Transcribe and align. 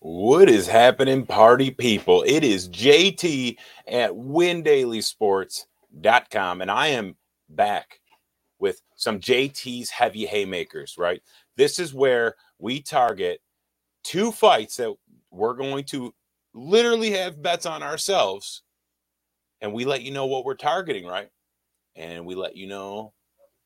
What 0.00 0.48
is 0.50 0.68
happening, 0.68 1.26
party 1.26 1.72
people? 1.72 2.24
It 2.26 2.44
is 2.44 2.70
JT 2.70 3.58
at 3.88 4.12
WinDailySports.com, 4.12 6.62
and 6.62 6.70
I 6.70 6.88
am 6.88 7.16
back 7.50 8.00
with 8.60 8.82
some 8.96 9.20
JT's 9.20 9.90
heavy 9.90 10.26
haymakers, 10.26 10.96
right? 10.98 11.22
This 11.56 11.78
is 11.80 11.94
where 11.94 12.36
we 12.58 12.82
target 12.82 13.40
two 14.04 14.32
fights 14.32 14.76
that 14.78 14.94
we're 15.30 15.54
going 15.54 15.84
to 15.86 16.14
literally 16.54 17.10
have 17.12 17.42
bets 17.42 17.66
on 17.66 17.82
ourselves, 17.82 18.62
and 19.60 19.72
we 19.74 19.84
let 19.86 20.02
you 20.02 20.10
know 20.12 20.26
what 20.26 20.44
we're 20.44 20.54
targeting, 20.56 21.06
right? 21.06 21.30
And 21.96 22.26
we 22.26 22.34
let 22.36 22.56
you 22.56 22.68
know 22.68 23.14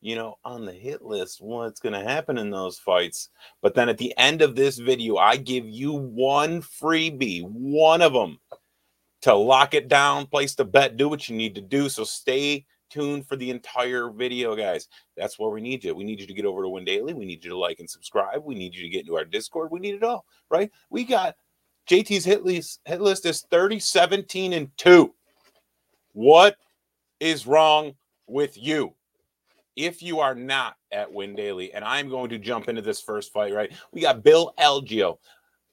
you 0.00 0.14
know, 0.14 0.36
on 0.44 0.64
the 0.64 0.72
hit 0.72 1.02
list 1.02 1.40
what's 1.40 1.80
going 1.80 1.92
to 1.92 2.08
happen 2.08 2.38
in 2.38 2.50
those 2.50 2.78
fights. 2.78 3.30
But 3.62 3.74
then 3.74 3.88
at 3.88 3.98
the 3.98 4.16
end 4.18 4.42
of 4.42 4.54
this 4.54 4.78
video, 4.78 5.16
I 5.16 5.36
give 5.36 5.68
you 5.68 5.92
one 5.92 6.62
freebie, 6.62 7.42
one 7.42 8.02
of 8.02 8.12
them 8.12 8.38
to 9.22 9.34
lock 9.34 9.74
it 9.74 9.88
down, 9.88 10.26
place 10.26 10.54
the 10.54 10.64
bet, 10.64 10.96
do 10.96 11.08
what 11.08 11.28
you 11.28 11.36
need 11.36 11.54
to 11.54 11.60
do. 11.60 11.88
So 11.88 12.04
stay 12.04 12.66
tuned 12.90 13.26
for 13.26 13.36
the 13.36 13.50
entire 13.50 14.10
video, 14.10 14.54
guys. 14.54 14.88
That's 15.16 15.38
where 15.38 15.50
we 15.50 15.60
need 15.60 15.82
you. 15.82 15.94
We 15.94 16.04
need 16.04 16.20
you 16.20 16.26
to 16.26 16.34
get 16.34 16.44
over 16.44 16.62
to 16.62 16.68
Win 16.68 16.84
Daily. 16.84 17.14
We 17.14 17.24
need 17.24 17.42
you 17.42 17.50
to 17.50 17.58
like 17.58 17.80
and 17.80 17.90
subscribe. 17.90 18.44
We 18.44 18.54
need 18.54 18.74
you 18.74 18.82
to 18.82 18.88
get 18.88 19.00
into 19.00 19.16
our 19.16 19.24
Discord. 19.24 19.70
We 19.70 19.80
need 19.80 19.96
it 19.96 20.04
all, 20.04 20.24
right? 20.50 20.70
We 20.90 21.04
got 21.04 21.34
JT's 21.88 22.24
hit 22.24 22.44
list, 22.44 22.80
hit 22.84 23.00
list 23.00 23.26
is 23.26 23.46
30, 23.50 23.80
17, 23.80 24.52
and 24.52 24.70
2. 24.76 25.12
What 26.12 26.56
is 27.20 27.46
wrong 27.46 27.94
with 28.26 28.56
you? 28.56 28.94
If 29.76 30.02
you 30.02 30.20
are 30.20 30.34
not 30.34 30.76
at 30.90 31.12
Win 31.12 31.34
Daily, 31.34 31.72
and 31.72 31.84
I'm 31.84 32.08
going 32.08 32.30
to 32.30 32.38
jump 32.38 32.68
into 32.68 32.82
this 32.82 33.00
first 33.00 33.32
fight, 33.32 33.54
right? 33.54 33.72
We 33.92 34.00
got 34.00 34.24
Bill 34.24 34.54
Algeo, 34.58 35.18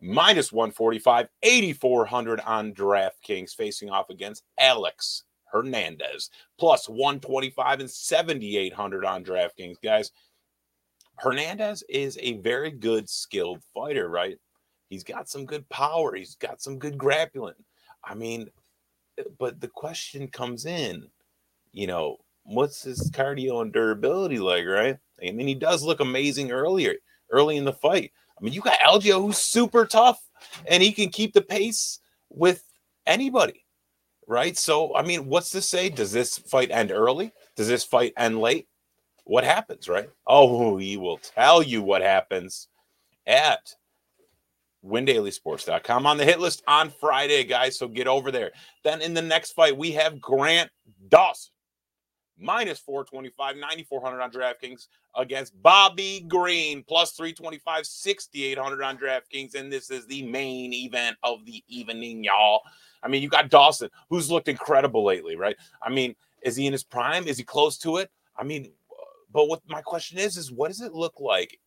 minus 0.00 0.52
145, 0.52 1.28
8,400 1.42 2.40
on 2.40 2.74
DraftKings 2.74 3.54
facing 3.54 3.90
off 3.90 4.10
against 4.10 4.42
Alex 4.58 5.24
Hernandez 5.46 6.30
plus 6.58 6.88
125 6.88 7.80
and 7.80 7.90
7,800 7.90 9.04
on 9.04 9.24
DraftKings. 9.24 9.76
Guys, 9.82 10.10
Hernandez 11.16 11.84
is 11.88 12.18
a 12.20 12.38
very 12.38 12.72
good 12.72 13.08
skilled 13.08 13.62
fighter, 13.72 14.08
right? 14.08 14.36
He's 14.88 15.04
got 15.04 15.28
some 15.28 15.46
good 15.46 15.68
power, 15.68 16.14
he's 16.14 16.34
got 16.34 16.60
some 16.60 16.78
good 16.78 16.98
grappling. 16.98 17.54
I 18.02 18.14
mean, 18.14 18.50
but 19.38 19.60
the 19.60 19.68
question 19.68 20.28
comes 20.28 20.66
in, 20.66 21.06
you 21.72 21.86
know, 21.86 22.18
what's 22.44 22.82
his 22.82 23.10
cardio 23.10 23.62
and 23.62 23.72
durability 23.72 24.38
like, 24.38 24.66
right? 24.66 24.98
I 25.22 25.30
mean, 25.32 25.46
he 25.46 25.54
does 25.54 25.82
look 25.82 26.00
amazing 26.00 26.52
earlier, 26.52 26.94
early 27.30 27.56
in 27.56 27.64
the 27.64 27.72
fight. 27.72 28.12
I 28.38 28.44
mean, 28.44 28.52
you 28.52 28.60
got 28.60 28.78
Algeo 28.80 29.20
who's 29.20 29.38
super 29.38 29.86
tough 29.86 30.20
and 30.66 30.82
he 30.82 30.92
can 30.92 31.08
keep 31.08 31.32
the 31.32 31.40
pace 31.40 32.00
with 32.30 32.62
anybody, 33.06 33.64
right? 34.26 34.56
So, 34.56 34.94
I 34.94 35.02
mean, 35.02 35.26
what's 35.26 35.50
to 35.50 35.60
say? 35.60 35.88
Does 35.88 36.12
this 36.12 36.38
fight 36.38 36.70
end 36.70 36.90
early? 36.90 37.32
Does 37.56 37.68
this 37.68 37.84
fight 37.84 38.12
end 38.16 38.40
late? 38.40 38.68
What 39.24 39.44
happens, 39.44 39.88
right? 39.88 40.10
Oh, 40.26 40.76
he 40.76 40.96
will 40.96 41.18
tell 41.18 41.62
you 41.62 41.82
what 41.82 42.02
happens 42.02 42.68
at 43.26 43.74
windailysports.com 44.84 46.06
on 46.06 46.18
the 46.18 46.24
hit 46.24 46.40
list 46.40 46.62
on 46.66 46.90
Friday, 46.90 47.44
guys. 47.44 47.78
So 47.78 47.88
get 47.88 48.06
over 48.06 48.30
there. 48.30 48.52
Then 48.82 49.00
in 49.00 49.14
the 49.14 49.22
next 49.22 49.52
fight, 49.52 49.76
we 49.76 49.92
have 49.92 50.20
Grant 50.20 50.70
Dawson 51.08 51.52
minus 52.38 52.78
425, 52.80 53.56
9,400 53.56 54.20
on 54.20 54.30
DraftKings 54.30 54.88
against 55.16 55.60
Bobby 55.62 56.24
Green, 56.28 56.82
plus 56.82 57.12
325, 57.12 57.86
6,800 57.86 58.82
on 58.82 58.98
DraftKings. 58.98 59.54
And 59.54 59.72
this 59.72 59.90
is 59.90 60.06
the 60.06 60.22
main 60.22 60.72
event 60.72 61.16
of 61.22 61.44
the 61.44 61.62
evening, 61.68 62.24
y'all. 62.24 62.62
I 63.02 63.08
mean, 63.08 63.22
you 63.22 63.28
got 63.28 63.50
Dawson, 63.50 63.90
who's 64.08 64.30
looked 64.30 64.48
incredible 64.48 65.04
lately, 65.04 65.36
right? 65.36 65.56
I 65.82 65.90
mean, 65.90 66.16
is 66.42 66.56
he 66.56 66.66
in 66.66 66.72
his 66.72 66.84
prime? 66.84 67.26
Is 67.26 67.38
he 67.38 67.44
close 67.44 67.78
to 67.78 67.98
it? 67.98 68.10
I 68.36 68.44
mean, 68.44 68.72
but 69.32 69.48
what 69.48 69.62
my 69.68 69.82
question 69.82 70.18
is, 70.18 70.36
is 70.36 70.50
what 70.50 70.68
does 70.68 70.80
it 70.80 70.94
look 70.94 71.20
like 71.20 71.58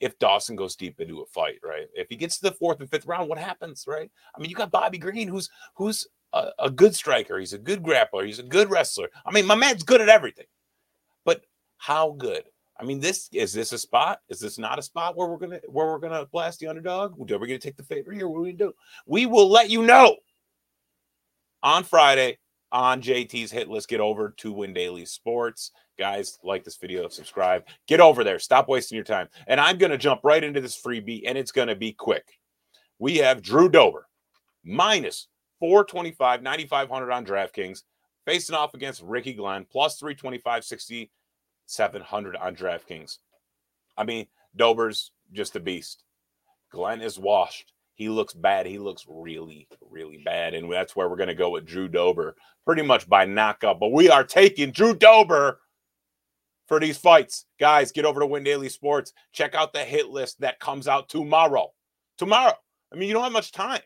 if 0.00 0.18
Dawson 0.18 0.56
goes 0.56 0.76
deep 0.76 1.00
into 1.00 1.20
a 1.20 1.26
fight, 1.26 1.58
right? 1.64 1.88
If 1.94 2.08
he 2.08 2.16
gets 2.16 2.38
to 2.38 2.44
the 2.44 2.52
fourth 2.52 2.80
and 2.80 2.88
fifth 2.88 3.06
round, 3.06 3.28
what 3.28 3.38
happens, 3.38 3.84
right? 3.86 4.10
I 4.34 4.40
mean, 4.40 4.50
you 4.50 4.56
got 4.56 4.70
Bobby 4.70 4.98
Green, 4.98 5.28
who's 5.28 5.50
who's 5.74 6.06
a, 6.32 6.50
a 6.58 6.70
good 6.70 6.94
striker. 6.94 7.38
He's 7.38 7.52
a 7.52 7.58
good 7.58 7.82
grappler. 7.82 8.26
He's 8.26 8.38
a 8.38 8.44
good 8.44 8.70
wrestler. 8.70 9.08
I 9.24 9.32
mean, 9.32 9.46
my 9.46 9.54
man's 9.54 9.82
good 9.82 10.00
at 10.00 10.08
everything. 10.08 10.46
But 11.24 11.42
how 11.78 12.12
good? 12.12 12.44
I 12.80 12.84
mean, 12.84 13.00
this 13.00 13.28
is 13.32 13.52
this 13.52 13.72
a 13.72 13.78
spot? 13.78 14.20
Is 14.28 14.38
this 14.38 14.58
not 14.58 14.78
a 14.78 14.82
spot 14.82 15.16
where 15.16 15.26
we're 15.26 15.38
gonna 15.38 15.60
where 15.66 15.86
we're 15.86 15.98
gonna 15.98 16.26
blast 16.26 16.60
the 16.60 16.68
underdog? 16.68 17.12
Are 17.12 17.38
we 17.38 17.48
gonna 17.48 17.58
take 17.58 17.76
the 17.76 17.82
favorite 17.82 18.16
here? 18.16 18.28
What 18.28 18.38
are 18.38 18.42
we 18.42 18.52
gonna 18.52 18.70
do? 18.70 18.76
We 19.06 19.26
will 19.26 19.48
let 19.48 19.68
you 19.68 19.82
know 19.82 20.16
on 21.62 21.82
Friday 21.82 22.38
on 22.70 23.02
JT's 23.02 23.50
hit 23.50 23.68
list. 23.68 23.88
Get 23.88 24.00
over 24.00 24.34
to 24.38 24.52
Win 24.52 24.72
Daily 24.72 25.04
Sports. 25.06 25.72
Guys, 25.98 26.38
like 26.44 26.62
this 26.62 26.76
video, 26.76 27.08
subscribe, 27.08 27.64
get 27.88 27.98
over 27.98 28.22
there. 28.22 28.38
Stop 28.38 28.68
wasting 28.68 28.94
your 28.94 29.04
time. 29.04 29.28
And 29.48 29.58
I'm 29.58 29.78
gonna 29.78 29.98
jump 29.98 30.20
right 30.22 30.44
into 30.44 30.60
this 30.60 30.80
freebie, 30.80 31.22
and 31.26 31.36
it's 31.36 31.50
gonna 31.50 31.74
be 31.74 31.92
quick. 31.92 32.38
We 33.00 33.16
have 33.16 33.42
Drew 33.42 33.68
Dober 33.68 34.06
minus 34.64 35.26
425, 35.60 36.42
9,500 36.42 37.10
on 37.10 37.26
DraftKings, 37.26 37.82
facing 38.24 38.54
off 38.56 38.74
against 38.74 39.02
Ricky 39.02 39.34
Glenn, 39.34 39.66
plus 39.70 39.98
325, 39.98 40.64
6,700 40.64 42.36
on 42.36 42.56
DraftKings. 42.56 43.18
I 43.96 44.04
mean, 44.04 44.26
Dober's 44.56 45.12
just 45.32 45.56
a 45.56 45.60
beast. 45.60 46.04
Glenn 46.70 47.00
is 47.00 47.18
washed. 47.18 47.72
He 47.94 48.08
looks 48.08 48.32
bad. 48.32 48.66
He 48.66 48.78
looks 48.78 49.04
really, 49.08 49.66
really 49.90 50.18
bad. 50.24 50.54
And 50.54 50.72
that's 50.72 50.94
where 50.94 51.08
we're 51.08 51.16
going 51.16 51.28
to 51.28 51.34
go 51.34 51.50
with 51.50 51.66
Drew 51.66 51.88
Dober 51.88 52.36
pretty 52.64 52.82
much 52.82 53.08
by 53.08 53.24
knockout. 53.24 53.80
But 53.80 53.92
we 53.92 54.08
are 54.08 54.22
taking 54.22 54.70
Drew 54.70 54.94
Dober 54.94 55.58
for 56.68 56.78
these 56.78 56.96
fights. 56.96 57.46
Guys, 57.58 57.90
get 57.90 58.04
over 58.04 58.20
to 58.20 58.26
Win 58.26 58.44
Daily 58.44 58.68
Sports. 58.68 59.12
Check 59.32 59.56
out 59.56 59.72
the 59.72 59.80
hit 59.80 60.10
list 60.10 60.40
that 60.40 60.60
comes 60.60 60.86
out 60.86 61.08
tomorrow. 61.08 61.72
Tomorrow. 62.18 62.54
I 62.92 62.96
mean, 62.96 63.08
you 63.08 63.14
don't 63.14 63.24
have 63.24 63.32
much 63.32 63.50
time. 63.50 63.80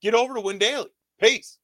Get 0.00 0.14
over 0.14 0.34
to 0.34 0.40
Win 0.40 0.58
Daily. 0.58 0.90
Peace. 1.20 1.59